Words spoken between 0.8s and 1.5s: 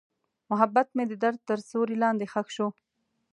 مې د درد